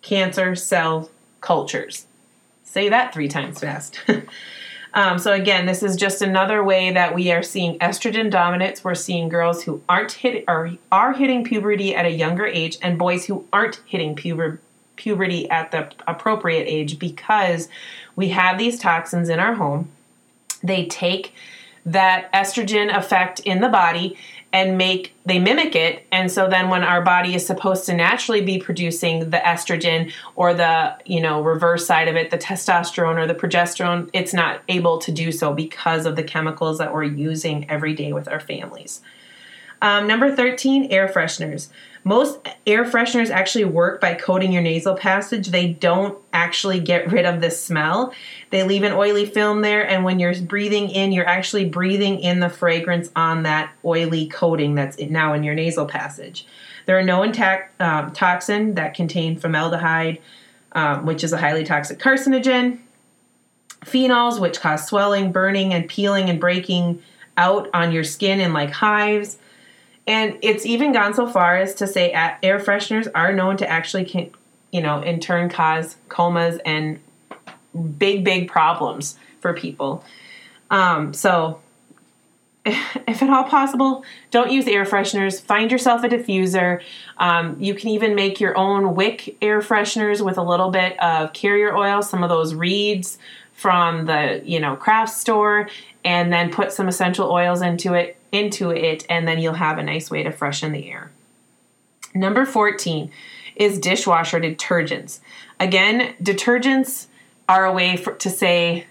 cancer 0.00 0.54
cell 0.54 1.10
cultures. 1.40 2.06
Say 2.64 2.88
that 2.88 3.12
three 3.12 3.28
times 3.28 3.60
fast. 3.60 3.98
um, 4.94 5.18
so 5.18 5.32
again, 5.32 5.66
this 5.66 5.82
is 5.82 5.96
just 5.96 6.22
another 6.22 6.64
way 6.64 6.90
that 6.92 7.14
we 7.14 7.30
are 7.30 7.42
seeing 7.42 7.78
estrogen 7.78 8.30
dominance. 8.30 8.82
We're 8.82 8.94
seeing 8.94 9.28
girls 9.28 9.62
who 9.62 9.82
aren't 9.88 10.12
hit 10.12 10.44
are 10.48 11.12
hitting 11.12 11.44
puberty 11.44 11.94
at 11.94 12.06
a 12.06 12.10
younger 12.10 12.46
age, 12.46 12.78
and 12.80 12.98
boys 12.98 13.26
who 13.26 13.46
aren't 13.52 13.80
hitting 13.86 14.16
puber- 14.16 14.58
puberty 14.96 15.50
at 15.50 15.70
the 15.70 15.92
appropriate 16.06 16.64
age 16.66 16.98
because 16.98 17.68
we 18.16 18.28
have 18.28 18.58
these 18.58 18.78
toxins 18.78 19.28
in 19.28 19.38
our 19.38 19.54
home. 19.54 19.90
They 20.62 20.86
take 20.86 21.34
that 21.84 22.32
estrogen 22.32 22.96
effect 22.96 23.40
in 23.40 23.60
the 23.60 23.68
body 23.68 24.16
and 24.52 24.76
make 24.76 25.14
they 25.24 25.38
mimic 25.38 25.74
it. 25.74 26.06
And 26.12 26.30
so 26.30 26.48
then 26.48 26.68
when 26.68 26.84
our 26.84 27.02
body 27.02 27.34
is 27.34 27.46
supposed 27.46 27.86
to 27.86 27.94
naturally 27.94 28.42
be 28.42 28.58
producing 28.58 29.30
the 29.30 29.38
estrogen 29.38 30.12
or 30.36 30.52
the 30.52 30.96
you 31.06 31.20
know 31.20 31.42
reverse 31.42 31.86
side 31.86 32.08
of 32.08 32.16
it 32.16 32.30
the 32.30 32.38
testosterone 32.38 33.16
or 33.16 33.26
the 33.26 33.34
progesterone 33.34 34.10
it's 34.12 34.34
not 34.34 34.62
able 34.68 34.98
to 34.98 35.10
do 35.10 35.32
so 35.32 35.54
because 35.54 36.04
of 36.06 36.16
the 36.16 36.22
chemicals 36.22 36.78
that 36.78 36.92
we're 36.92 37.04
using 37.04 37.68
every 37.70 37.94
day 37.94 38.12
with 38.12 38.28
our 38.28 38.40
families. 38.40 39.00
Um, 39.80 40.06
number 40.06 40.34
13 40.34 40.92
air 40.92 41.08
fresheners 41.08 41.68
most 42.04 42.40
air 42.66 42.84
fresheners 42.84 43.30
actually 43.30 43.64
work 43.64 44.00
by 44.00 44.14
coating 44.14 44.52
your 44.52 44.62
nasal 44.62 44.96
passage. 44.96 45.48
They 45.48 45.68
don't 45.68 46.18
actually 46.32 46.80
get 46.80 47.12
rid 47.12 47.24
of 47.24 47.40
the 47.40 47.50
smell. 47.50 48.12
They 48.50 48.64
leave 48.64 48.82
an 48.82 48.92
oily 48.92 49.24
film 49.24 49.62
there, 49.62 49.88
and 49.88 50.04
when 50.04 50.18
you're 50.18 50.34
breathing 50.42 50.90
in, 50.90 51.12
you're 51.12 51.28
actually 51.28 51.66
breathing 51.66 52.18
in 52.20 52.40
the 52.40 52.48
fragrance 52.48 53.10
on 53.14 53.44
that 53.44 53.72
oily 53.84 54.26
coating 54.26 54.74
that's 54.74 54.98
now 54.98 55.32
in 55.32 55.44
your 55.44 55.54
nasal 55.54 55.86
passage. 55.86 56.46
There 56.86 56.98
are 56.98 57.04
no 57.04 57.22
intact 57.22 57.80
um, 57.80 58.12
toxin 58.12 58.74
that 58.74 58.94
contain 58.94 59.38
formaldehyde, 59.38 60.18
um, 60.72 61.06
which 61.06 61.22
is 61.22 61.32
a 61.32 61.38
highly 61.38 61.62
toxic 61.62 62.00
carcinogen, 62.00 62.78
phenols, 63.84 64.40
which 64.40 64.60
cause 64.60 64.86
swelling, 64.86 65.30
burning, 65.30 65.72
and 65.72 65.88
peeling 65.88 66.28
and 66.28 66.40
breaking 66.40 67.00
out 67.36 67.70
on 67.72 67.92
your 67.92 68.04
skin 68.04 68.40
in 68.40 68.52
like 68.52 68.70
hives 68.70 69.38
and 70.06 70.38
it's 70.42 70.66
even 70.66 70.92
gone 70.92 71.14
so 71.14 71.26
far 71.26 71.56
as 71.56 71.74
to 71.76 71.86
say 71.86 72.12
air 72.12 72.58
fresheners 72.58 73.08
are 73.14 73.32
known 73.32 73.56
to 73.58 73.68
actually, 73.68 74.04
can, 74.04 74.30
you 74.72 74.80
know, 74.80 75.00
in 75.00 75.20
turn 75.20 75.48
cause 75.48 75.96
comas 76.08 76.58
and 76.64 76.98
big, 77.98 78.24
big 78.24 78.48
problems 78.48 79.16
for 79.40 79.54
people. 79.54 80.04
Um, 80.70 81.14
so, 81.14 81.60
if 82.64 83.22
at 83.22 83.30
all 83.30 83.44
possible, 83.44 84.04
don't 84.30 84.50
use 84.50 84.66
air 84.66 84.84
fresheners. 84.84 85.40
Find 85.40 85.70
yourself 85.70 86.04
a 86.04 86.08
diffuser. 86.08 86.80
Um, 87.18 87.56
you 87.60 87.74
can 87.74 87.88
even 87.90 88.14
make 88.14 88.40
your 88.40 88.56
own 88.56 88.94
wick 88.94 89.36
air 89.42 89.60
fresheners 89.60 90.24
with 90.24 90.38
a 90.38 90.42
little 90.42 90.70
bit 90.70 90.98
of 91.00 91.32
carrier 91.32 91.76
oil, 91.76 92.02
some 92.02 92.22
of 92.22 92.28
those 92.28 92.54
reeds 92.54 93.18
from 93.52 94.06
the 94.06 94.42
you 94.44 94.60
know 94.60 94.76
craft 94.76 95.12
store, 95.12 95.68
and 96.04 96.32
then 96.32 96.50
put 96.50 96.72
some 96.72 96.88
essential 96.88 97.30
oils 97.30 97.62
into 97.62 97.94
it 97.94 98.16
into 98.32 98.70
it, 98.70 99.06
and 99.08 99.28
then 99.28 99.38
you'll 99.38 99.54
have 99.54 99.78
a 99.78 99.82
nice 99.82 100.10
way 100.10 100.22
to 100.22 100.32
freshen 100.32 100.72
the 100.72 100.90
air. 100.90 101.12
Number 102.14 102.44
14 102.44 103.10
is 103.54 103.78
dishwasher 103.78 104.40
detergents. 104.40 105.20
Again, 105.60 106.14
detergents 106.22 107.06
are 107.48 107.64
a 107.64 107.72
way 107.72 107.96
for, 107.96 108.14
to 108.14 108.30
say 108.30 108.86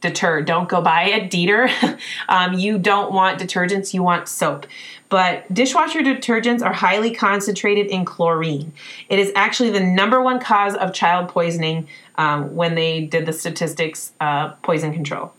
deter. 0.00 0.42
Don't 0.42 0.68
go 0.68 0.80
buy 0.80 1.04
a 1.04 1.28
deter. 1.28 1.68
um, 2.28 2.54
you 2.54 2.78
don't 2.78 3.12
want 3.12 3.40
detergents, 3.40 3.94
you 3.94 4.02
want 4.02 4.28
soap. 4.28 4.66
But 5.08 5.52
dishwasher 5.52 6.00
detergents 6.00 6.62
are 6.62 6.72
highly 6.72 7.14
concentrated 7.14 7.86
in 7.86 8.04
chlorine. 8.04 8.72
It 9.08 9.18
is 9.18 9.32
actually 9.34 9.70
the 9.70 9.80
number 9.80 10.20
one 10.20 10.40
cause 10.40 10.74
of 10.74 10.92
child 10.92 11.28
poisoning 11.28 11.88
um, 12.16 12.54
when 12.54 12.74
they 12.74 13.02
did 13.02 13.26
the 13.26 13.32
statistics 13.32 14.12
uh, 14.20 14.50
poison 14.62 14.92
control. 14.92 15.32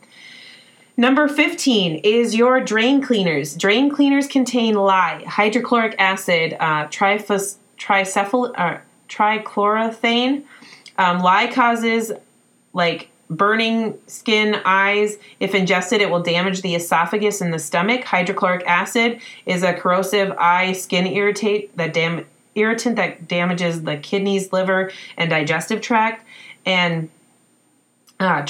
Number 0.97 1.27
15 1.27 2.01
is 2.03 2.35
your 2.35 2.61
drain 2.61 3.01
cleaners. 3.01 3.55
Drain 3.55 3.89
cleaners 3.89 4.27
contain 4.27 4.75
lye, 4.75 5.23
hydrochloric 5.27 5.95
acid, 5.99 6.55
uh, 6.59 6.87
trifos, 6.87 7.57
tricephal, 7.77 8.53
uh, 8.57 8.77
trichloroethane. 9.09 10.43
Um, 10.97 11.19
lye 11.19 11.51
causes 11.51 12.13
like 12.71 13.09
burning 13.29 13.97
skin, 14.07 14.61
eyes. 14.63 15.17
If 15.41 15.53
ingested, 15.53 15.99
it 15.99 16.09
will 16.09 16.23
damage 16.23 16.61
the 16.61 16.75
esophagus 16.75 17.41
and 17.41 17.53
the 17.53 17.59
stomach. 17.59 18.05
Hydrochloric 18.05 18.65
acid 18.65 19.19
is 19.45 19.63
a 19.63 19.73
corrosive 19.73 20.31
eye 20.37 20.71
skin 20.71 21.07
irritate 21.07 21.75
that 21.75 21.93
dam- 21.93 22.25
irritant 22.53 22.95
that 22.95 23.27
damages 23.27 23.83
the 23.83 23.97
kidneys, 23.97 24.53
liver, 24.53 24.91
and 25.17 25.29
digestive 25.29 25.81
tract. 25.81 26.25
And 26.65 27.09
uh. 28.17 28.43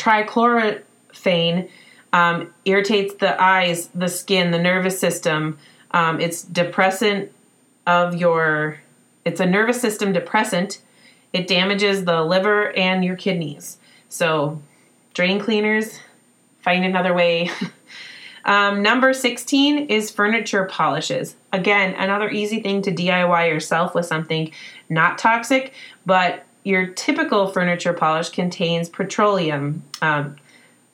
Um, 2.16 2.54
irritates 2.64 3.16
the 3.16 3.42
eyes, 3.44 3.90
the 3.94 4.08
skin, 4.08 4.52
the 4.52 4.58
nervous 4.58 4.98
system. 4.98 5.58
Um, 5.92 6.22
it's 6.22 6.44
depressant 6.44 7.30
of 7.86 8.16
your. 8.16 8.80
It's 9.26 9.42
a 9.42 9.46
nervous 9.46 9.82
system 9.82 10.14
depressant. 10.14 10.80
It 11.34 11.46
damages 11.46 12.06
the 12.06 12.24
liver 12.24 12.72
and 12.78 13.04
your 13.04 13.18
kidneys. 13.18 13.80
So, 14.08 14.62
drain 15.14 15.42
cleaners, 15.42 16.00
find 16.62 16.86
another 16.86 17.14
way. 17.14 17.50
um, 18.46 18.82
number 18.82 19.14
16 19.14 19.88
is 19.88 20.10
furniture 20.10 20.64
polishes. 20.64 21.36
Again, 21.52 21.96
another 21.96 22.30
easy 22.30 22.62
thing 22.62 22.82
to 22.84 22.94
DIY 22.94 23.50
yourself 23.50 23.94
with 23.94 24.06
something 24.06 24.52
not 24.88 25.18
toxic, 25.18 25.74
but 26.06 26.46
your 26.64 26.88
typical 26.88 27.48
furniture 27.48 27.92
polish 27.92 28.30
contains 28.30 28.88
petroleum. 28.88 29.84
Um, 30.02 30.38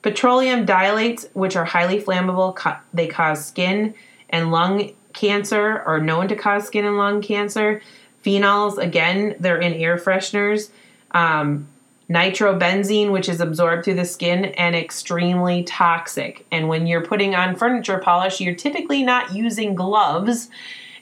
petroleum 0.02 0.64
dilates, 0.64 1.26
which 1.32 1.56
are 1.56 1.64
highly 1.64 2.00
flammable, 2.00 2.80
they 2.92 3.06
cause 3.06 3.44
skin 3.44 3.94
and 4.30 4.50
lung 4.50 4.92
cancer, 5.12 5.80
are 5.80 6.00
known 6.00 6.28
to 6.28 6.36
cause 6.36 6.66
skin 6.66 6.84
and 6.84 6.98
lung 6.98 7.22
cancer. 7.22 7.80
Phenols, 8.24 8.78
again, 8.78 9.36
they're 9.40 9.60
in 9.60 9.72
air 9.74 9.96
fresheners. 9.96 10.70
Um, 11.12 11.68
nitrobenzene, 12.12 13.10
which 13.10 13.28
is 13.28 13.40
absorbed 13.40 13.84
through 13.84 13.94
the 13.94 14.04
skin 14.04 14.46
and 14.46 14.76
extremely 14.76 15.62
toxic. 15.64 16.46
And 16.50 16.68
when 16.68 16.86
you're 16.86 17.04
putting 17.04 17.34
on 17.34 17.56
furniture 17.56 17.98
polish, 17.98 18.40
you're 18.40 18.54
typically 18.54 19.02
not 19.02 19.34
using 19.34 19.74
gloves. 19.74 20.48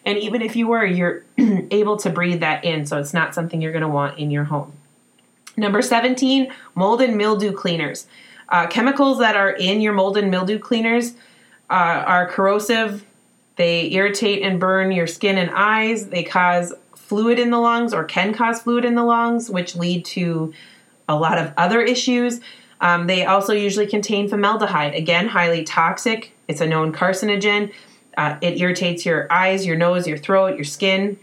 And 0.04 0.18
even 0.18 0.40
if 0.40 0.56
you 0.56 0.68
were, 0.68 0.84
you're 0.84 1.24
able 1.38 1.96
to 1.98 2.10
breathe 2.10 2.40
that 2.40 2.64
in. 2.64 2.86
So 2.86 2.98
it's 2.98 3.14
not 3.14 3.34
something 3.34 3.60
you're 3.60 3.72
going 3.72 3.82
to 3.82 3.88
want 3.88 4.18
in 4.18 4.30
your 4.30 4.44
home. 4.44 4.72
Number 5.56 5.82
17, 5.82 6.52
mold 6.74 7.02
and 7.02 7.16
mildew 7.16 7.52
cleaners. 7.52 8.06
Uh, 8.50 8.66
chemicals 8.66 9.18
that 9.18 9.36
are 9.36 9.50
in 9.50 9.80
your 9.80 9.92
mold 9.92 10.16
and 10.16 10.30
mildew 10.30 10.58
cleaners 10.58 11.12
uh, 11.70 12.04
are 12.06 12.28
corrosive. 12.28 13.04
They 13.56 13.92
irritate 13.92 14.42
and 14.42 14.58
burn 14.58 14.90
your 14.90 15.06
skin 15.06 15.38
and 15.38 15.50
eyes. 15.54 16.08
They 16.08 16.24
cause 16.24 16.72
fluid 16.94 17.38
in 17.38 17.50
the 17.50 17.58
lungs 17.58 17.92
or 17.92 18.04
can 18.04 18.32
cause 18.32 18.62
fluid 18.62 18.84
in 18.84 18.94
the 18.94 19.04
lungs, 19.04 19.50
which 19.50 19.76
lead 19.76 20.04
to 20.06 20.52
a 21.08 21.16
lot 21.16 21.38
of 21.38 21.52
other 21.56 21.80
issues. 21.80 22.40
Um, 22.80 23.06
they 23.06 23.26
also 23.26 23.52
usually 23.52 23.86
contain 23.86 24.28
formaldehyde, 24.28 24.94
again, 24.94 25.28
highly 25.28 25.64
toxic. 25.64 26.32
It's 26.48 26.60
a 26.60 26.66
known 26.66 26.92
carcinogen. 26.92 27.72
Uh, 28.16 28.36
it 28.40 28.60
irritates 28.60 29.04
your 29.04 29.30
eyes, 29.30 29.66
your 29.66 29.76
nose, 29.76 30.06
your 30.06 30.18
throat, 30.18 30.56
your 30.56 30.64
skin. 30.64 31.18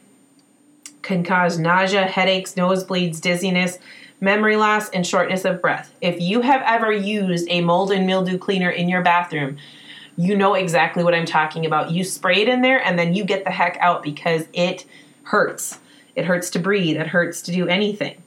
Can 1.01 1.24
cause 1.24 1.57
nausea, 1.57 2.03
headaches, 2.05 2.53
nosebleeds, 2.53 3.19
dizziness, 3.22 3.79
memory 4.19 4.55
loss, 4.55 4.89
and 4.89 5.05
shortness 5.05 5.45
of 5.45 5.62
breath. 5.62 5.93
If 6.01 6.19
you 6.19 6.41
have 6.41 6.62
ever 6.65 6.91
used 6.91 7.47
a 7.50 7.62
mold 7.62 7.91
and 7.91 8.07
mildew 8.07 8.38
cleaner 8.38 8.69
in 8.69 8.89
your 8.89 9.01
bathroom, 9.01 9.57
you 10.15 10.36
know 10.36 10.55
exactly 10.55 11.03
what 11.03 11.13
I'm 11.13 11.25
talking 11.25 11.65
about. 11.65 11.91
You 11.91 12.03
spray 12.03 12.41
it 12.41 12.50
in 12.50 12.62
there 12.62 12.83
and 12.83 12.97
then 12.97 13.13
you 13.13 13.24
get 13.24 13.43
the 13.43 13.51
heck 13.51 13.77
out 13.79 14.01
because 14.01 14.47
it 14.53 14.86
hurts. 15.24 15.79
It 16.15 16.25
hurts 16.25 16.50
to 16.51 16.59
breathe, 16.59 16.97
it 16.97 17.07
hurts 17.07 17.43
to 17.43 17.51
do 17.51 17.67
anything. 17.67 18.21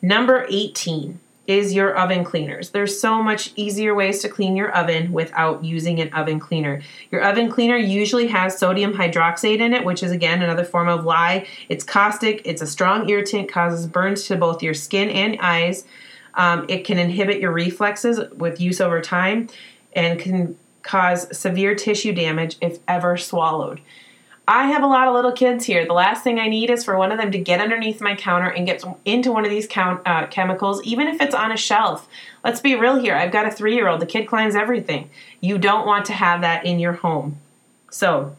Number 0.00 0.46
18 0.48 1.20
is 1.46 1.72
your 1.72 1.96
oven 1.96 2.24
cleaners. 2.24 2.70
There's 2.70 2.98
so 2.98 3.22
much 3.22 3.52
easier 3.56 3.94
ways 3.94 4.20
to 4.20 4.28
clean 4.28 4.56
your 4.56 4.70
oven 4.74 5.12
without 5.12 5.64
using 5.64 6.00
an 6.00 6.12
oven 6.12 6.40
cleaner. 6.40 6.82
Your 7.10 7.22
oven 7.22 7.50
cleaner 7.50 7.76
usually 7.76 8.26
has 8.28 8.58
sodium 8.58 8.94
hydroxide 8.94 9.60
in 9.60 9.72
it, 9.72 9.84
which 9.84 10.02
is 10.02 10.10
again 10.10 10.42
another 10.42 10.64
form 10.64 10.88
of 10.88 11.04
lye. 11.04 11.46
It's 11.68 11.84
caustic, 11.84 12.42
it's 12.44 12.62
a 12.62 12.66
strong 12.66 13.08
irritant, 13.08 13.50
causes 13.50 13.86
burns 13.86 14.26
to 14.26 14.36
both 14.36 14.62
your 14.62 14.74
skin 14.74 15.08
and 15.08 15.38
eyes. 15.40 15.84
Um, 16.34 16.66
it 16.68 16.84
can 16.84 16.98
inhibit 16.98 17.40
your 17.40 17.52
reflexes 17.52 18.20
with 18.34 18.60
use 18.60 18.80
over 18.80 19.00
time 19.00 19.48
and 19.94 20.18
can 20.18 20.58
cause 20.82 21.36
severe 21.36 21.74
tissue 21.74 22.12
damage 22.12 22.56
if 22.60 22.78
ever 22.86 23.16
swallowed. 23.16 23.80
I 24.48 24.68
have 24.68 24.84
a 24.84 24.86
lot 24.86 25.08
of 25.08 25.14
little 25.14 25.32
kids 25.32 25.64
here. 25.64 25.84
The 25.84 25.92
last 25.92 26.22
thing 26.22 26.38
I 26.38 26.46
need 26.48 26.70
is 26.70 26.84
for 26.84 26.96
one 26.96 27.10
of 27.10 27.18
them 27.18 27.32
to 27.32 27.38
get 27.38 27.60
underneath 27.60 28.00
my 28.00 28.14
counter 28.14 28.48
and 28.48 28.64
get 28.64 28.84
into 29.04 29.32
one 29.32 29.44
of 29.44 29.50
these 29.50 29.66
count, 29.66 30.02
uh, 30.06 30.28
chemicals, 30.28 30.80
even 30.84 31.08
if 31.08 31.20
it's 31.20 31.34
on 31.34 31.50
a 31.50 31.56
shelf. 31.56 32.08
Let's 32.44 32.60
be 32.60 32.76
real 32.76 32.96
here. 32.96 33.16
I've 33.16 33.32
got 33.32 33.46
a 33.46 33.50
three 33.50 33.74
year 33.74 33.88
old. 33.88 34.00
The 34.00 34.06
kid 34.06 34.28
climbs 34.28 34.54
everything. 34.54 35.10
You 35.40 35.58
don't 35.58 35.84
want 35.84 36.04
to 36.06 36.12
have 36.12 36.42
that 36.42 36.64
in 36.64 36.78
your 36.78 36.92
home. 36.92 37.38
So 37.90 38.36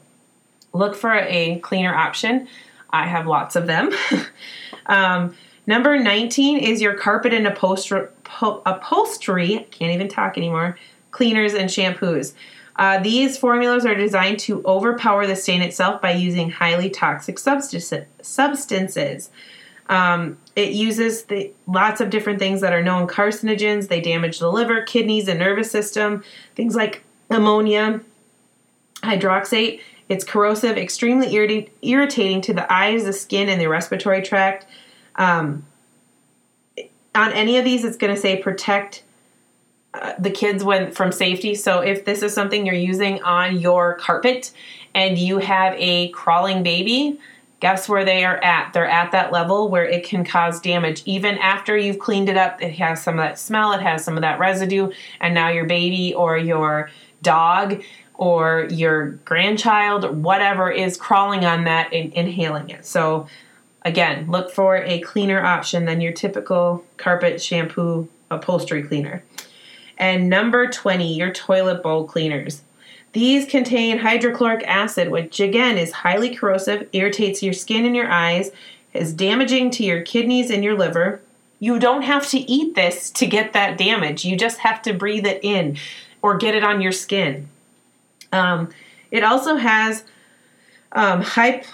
look 0.71 0.95
for 0.95 1.13
a 1.13 1.59
cleaner 1.59 1.93
option. 1.93 2.47
I 2.89 3.05
have 3.05 3.27
lots 3.27 3.57
of 3.57 3.67
them. 3.67 3.91
um, 4.85 5.35
number 5.65 5.99
19 5.99 6.59
is 6.59 6.81
your 6.81 6.93
carpet 6.93 7.33
and 7.33 7.45
upholstery, 7.45 8.07
upholstery, 8.41 9.67
can't 9.71 9.93
even 9.93 10.07
talk 10.07 10.37
anymore, 10.37 10.77
cleaners 11.11 11.53
and 11.53 11.69
shampoos. 11.69 12.33
Uh, 12.77 12.99
these 12.99 13.37
formulas 13.37 13.85
are 13.85 13.95
designed 13.95 14.39
to 14.39 14.63
overpower 14.65 15.25
the 15.25 15.35
stain 15.35 15.61
itself 15.61 16.01
by 16.01 16.11
using 16.11 16.49
highly 16.49 16.89
toxic 16.89 17.39
substances. 17.39 19.29
Um, 19.89 20.37
it 20.55 20.73
uses 20.73 21.23
the, 21.23 21.51
lots 21.65 22.01
of 22.01 22.09
different 22.09 22.39
things 22.39 22.61
that 22.61 22.73
are 22.73 22.83
known 22.83 23.07
carcinogens. 23.07 23.87
They 23.87 24.01
damage 24.01 24.39
the 24.39 24.51
liver, 24.51 24.81
kidneys, 24.81 25.27
and 25.27 25.39
nervous 25.39 25.71
system. 25.71 26.23
Things 26.55 26.75
like 26.75 27.03
ammonia, 27.29 28.01
hydroxate. 28.97 29.81
It's 30.09 30.23
corrosive, 30.23 30.77
extremely 30.77 31.33
irritating, 31.33 31.69
irritating 31.81 32.41
to 32.41 32.53
the 32.53 32.71
eyes, 32.71 33.05
the 33.05 33.13
skin, 33.13 33.49
and 33.49 33.59
the 33.59 33.67
respiratory 33.67 34.21
tract. 34.21 34.65
Um, 35.15 35.65
on 37.15 37.33
any 37.33 37.57
of 37.57 37.65
these, 37.65 37.83
it's 37.83 37.97
going 37.97 38.13
to 38.13 38.19
say 38.19 38.37
protect 38.37 39.03
the 40.19 40.31
kids 40.31 40.63
went 40.63 40.95
from 40.95 41.11
safety. 41.11 41.55
So 41.55 41.79
if 41.79 42.05
this 42.05 42.21
is 42.21 42.33
something 42.33 42.65
you're 42.65 42.75
using 42.75 43.21
on 43.23 43.59
your 43.59 43.95
carpet 43.95 44.51
and 44.93 45.17
you 45.17 45.39
have 45.39 45.73
a 45.77 46.09
crawling 46.09 46.63
baby, 46.63 47.19
guess 47.59 47.89
where 47.89 48.05
they 48.05 48.23
are 48.23 48.37
at? 48.43 48.73
They're 48.73 48.87
at 48.87 49.11
that 49.11 49.31
level 49.31 49.69
where 49.69 49.85
it 49.85 50.03
can 50.03 50.23
cause 50.23 50.59
damage. 50.59 51.01
Even 51.05 51.37
after 51.37 51.75
you've 51.77 51.99
cleaned 51.99 52.29
it 52.29 52.37
up, 52.37 52.61
it 52.61 52.73
has 52.73 53.01
some 53.01 53.17
of 53.17 53.25
that 53.25 53.39
smell, 53.39 53.73
it 53.73 53.81
has 53.81 54.03
some 54.03 54.15
of 54.15 54.21
that 54.21 54.39
residue, 54.39 54.91
and 55.19 55.33
now 55.33 55.49
your 55.49 55.65
baby 55.65 56.13
or 56.13 56.37
your 56.37 56.89
dog 57.21 57.81
or 58.13 58.67
your 58.71 59.11
grandchild 59.25 60.23
whatever 60.23 60.71
is 60.71 60.97
crawling 60.97 61.45
on 61.45 61.63
that 61.65 61.91
and 61.93 62.13
inhaling 62.13 62.69
it. 62.69 62.85
So 62.85 63.27
again, 63.83 64.29
look 64.29 64.51
for 64.51 64.77
a 64.77 64.99
cleaner 64.99 65.43
option 65.43 65.85
than 65.85 66.01
your 66.01 66.13
typical 66.13 66.83
carpet 66.97 67.41
shampoo 67.41 68.07
upholstery 68.29 68.83
cleaner. 68.83 69.23
And 69.97 70.29
number 70.29 70.67
20, 70.67 71.13
your 71.13 71.31
toilet 71.31 71.81
bowl 71.81 72.05
cleaners. 72.05 72.61
These 73.13 73.45
contain 73.45 73.99
hydrochloric 73.99 74.63
acid, 74.67 75.09
which 75.09 75.39
again 75.39 75.77
is 75.77 75.91
highly 75.91 76.35
corrosive, 76.35 76.87
irritates 76.93 77.41
your 77.41 77.53
skin 77.53 77.85
and 77.85 77.95
your 77.95 78.11
eyes, 78.11 78.51
is 78.93 79.13
damaging 79.13 79.71
to 79.71 79.83
your 79.83 80.01
kidneys 80.01 80.51
and 80.51 80.63
your 80.63 80.77
liver. 80.77 81.21
You 81.59 81.79
don't 81.79 82.03
have 82.03 82.27
to 82.29 82.37
eat 82.37 82.75
this 82.75 83.09
to 83.11 83.25
get 83.25 83.53
that 83.53 83.77
damage. 83.77 84.23
You 84.23 84.37
just 84.37 84.59
have 84.59 84.81
to 84.83 84.93
breathe 84.93 85.25
it 85.25 85.39
in 85.43 85.77
or 86.21 86.37
get 86.37 86.53
it 86.53 86.63
on 86.63 86.81
your 86.81 86.91
skin. 86.91 87.49
Um, 88.31 88.69
it 89.09 89.23
also 89.23 89.55
has 89.55 90.03
um, 90.91 91.23
hyp- 91.23 91.65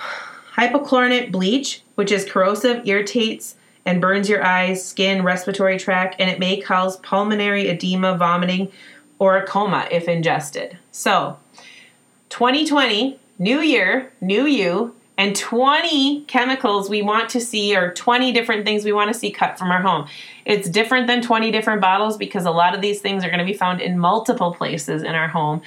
hypochlorite 0.53 1.31
bleach, 1.31 1.81
which 1.95 2.11
is 2.11 2.23
corrosive, 2.23 2.87
irritates 2.87 3.55
and 3.85 4.01
burns 4.01 4.29
your 4.29 4.43
eyes, 4.43 4.85
skin, 4.85 5.23
respiratory 5.23 5.77
tract, 5.77 6.15
and 6.19 6.29
it 6.29 6.39
may 6.39 6.59
cause 6.59 6.97
pulmonary 6.97 7.67
edema, 7.67 8.17
vomiting, 8.17 8.71
or 9.19 9.37
a 9.37 9.45
coma 9.45 9.87
if 9.91 10.07
ingested. 10.07 10.77
So, 10.91 11.37
2020, 12.29 13.19
new 13.39 13.59
year, 13.59 14.11
new 14.21 14.45
you, 14.45 14.95
and 15.17 15.35
20 15.35 16.21
chemicals 16.21 16.89
we 16.89 17.01
want 17.03 17.29
to 17.29 17.41
see, 17.41 17.75
or 17.75 17.93
20 17.93 18.31
different 18.31 18.65
things 18.65 18.83
we 18.83 18.91
want 18.91 19.13
to 19.13 19.19
see 19.19 19.31
cut 19.31 19.59
from 19.59 19.69
our 19.69 19.81
home. 19.81 20.07
It's 20.43 20.67
different 20.67 21.07
than 21.07 21.21
20 21.21 21.51
different 21.51 21.81
bottles 21.81 22.17
because 22.17 22.45
a 22.45 22.51
lot 22.51 22.73
of 22.73 22.81
these 22.81 22.99
things 22.99 23.23
are 23.23 23.29
going 23.29 23.39
to 23.39 23.45
be 23.45 23.53
found 23.53 23.79
in 23.79 23.99
multiple 23.99 24.53
places 24.53 25.03
in 25.03 25.13
our 25.13 25.27
home. 25.27 25.61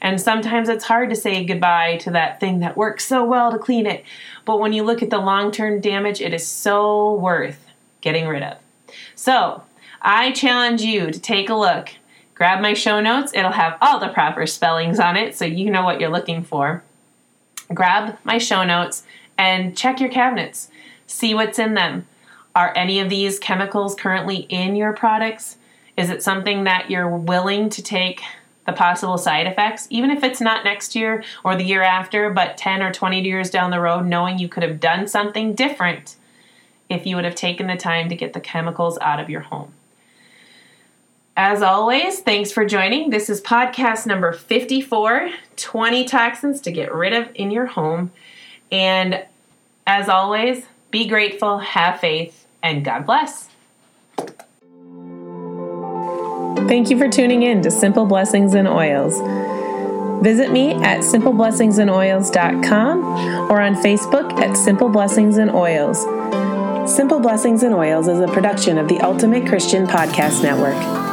And 0.00 0.20
sometimes 0.20 0.68
it's 0.68 0.84
hard 0.84 1.10
to 1.10 1.16
say 1.16 1.44
goodbye 1.44 1.98
to 1.98 2.10
that 2.10 2.40
thing 2.40 2.60
that 2.60 2.76
works 2.76 3.06
so 3.06 3.24
well 3.24 3.52
to 3.52 3.58
clean 3.58 3.86
it. 3.86 4.04
But 4.44 4.58
when 4.58 4.72
you 4.72 4.82
look 4.82 5.02
at 5.02 5.10
the 5.10 5.18
long 5.18 5.52
term 5.52 5.80
damage, 5.80 6.20
it 6.20 6.34
is 6.34 6.46
so 6.46 7.14
worth 7.14 7.68
getting 8.00 8.26
rid 8.26 8.42
of. 8.42 8.58
So 9.14 9.62
I 10.02 10.32
challenge 10.32 10.82
you 10.82 11.10
to 11.10 11.20
take 11.20 11.50
a 11.50 11.54
look. 11.54 11.90
Grab 12.34 12.60
my 12.60 12.72
show 12.72 13.00
notes, 13.00 13.32
it'll 13.34 13.50
have 13.50 13.76
all 13.80 13.98
the 13.98 14.08
proper 14.08 14.46
spellings 14.46 15.00
on 15.00 15.16
it 15.16 15.36
so 15.36 15.44
you 15.44 15.70
know 15.70 15.82
what 15.82 16.00
you're 16.00 16.08
looking 16.08 16.44
for. 16.44 16.84
Grab 17.72 18.18
my 18.24 18.38
show 18.38 18.64
notes 18.64 19.04
and 19.36 19.76
check 19.76 20.00
your 20.00 20.10
cabinets. 20.10 20.70
See 21.06 21.34
what's 21.34 21.58
in 21.58 21.74
them. 21.74 22.06
Are 22.54 22.72
any 22.76 22.98
of 23.00 23.08
these 23.08 23.38
chemicals 23.38 23.94
currently 23.94 24.38
in 24.48 24.74
your 24.74 24.92
products? 24.92 25.58
Is 25.96 26.10
it 26.10 26.22
something 26.22 26.64
that 26.64 26.90
you're 26.90 27.08
willing 27.08 27.70
to 27.70 27.82
take 27.82 28.22
the 28.66 28.72
possible 28.72 29.16
side 29.16 29.46
effects, 29.46 29.86
even 29.90 30.10
if 30.10 30.22
it's 30.22 30.40
not 30.40 30.64
next 30.64 30.94
year 30.94 31.24
or 31.42 31.56
the 31.56 31.64
year 31.64 31.82
after, 31.82 32.30
but 32.30 32.58
10 32.58 32.82
or 32.82 32.92
20 32.92 33.22
years 33.22 33.50
down 33.50 33.70
the 33.70 33.80
road, 33.80 34.04
knowing 34.04 34.38
you 34.38 34.48
could 34.48 34.62
have 34.62 34.78
done 34.78 35.08
something 35.08 35.54
different 35.54 36.16
if 36.90 37.06
you 37.06 37.16
would 37.16 37.24
have 37.24 37.34
taken 37.34 37.66
the 37.66 37.76
time 37.76 38.08
to 38.08 38.14
get 38.14 38.34
the 38.34 38.40
chemicals 38.40 38.98
out 39.00 39.20
of 39.20 39.30
your 39.30 39.40
home. 39.40 39.72
As 41.38 41.62
always, 41.62 42.18
thanks 42.18 42.50
for 42.50 42.64
joining. 42.64 43.10
This 43.10 43.30
is 43.30 43.40
podcast 43.40 44.06
number 44.06 44.32
54 44.32 45.30
20 45.54 46.04
toxins 46.04 46.60
to 46.62 46.72
get 46.72 46.92
rid 46.92 47.12
of 47.12 47.28
in 47.36 47.52
your 47.52 47.66
home. 47.66 48.10
And 48.72 49.24
as 49.86 50.08
always, 50.08 50.64
be 50.90 51.06
grateful, 51.06 51.58
have 51.58 52.00
faith, 52.00 52.44
and 52.60 52.84
God 52.84 53.06
bless. 53.06 53.50
Thank 56.66 56.90
you 56.90 56.98
for 56.98 57.08
tuning 57.08 57.44
in 57.44 57.62
to 57.62 57.70
Simple 57.70 58.04
Blessings 58.04 58.54
and 58.54 58.66
Oils. 58.66 59.20
Visit 60.24 60.50
me 60.50 60.72
at 60.72 61.02
simpleblessingsandoils.com 61.02 63.04
or 63.48 63.60
on 63.60 63.76
Facebook 63.76 64.32
at 64.40 64.56
Simple 64.56 64.88
Blessings 64.88 65.36
and 65.36 65.52
Oils. 65.52 66.02
Simple 66.92 67.20
Blessings 67.20 67.62
and 67.62 67.76
Oils 67.76 68.08
is 68.08 68.18
a 68.18 68.26
production 68.26 68.76
of 68.76 68.88
the 68.88 68.98
Ultimate 69.02 69.46
Christian 69.46 69.86
Podcast 69.86 70.42
Network. 70.42 71.07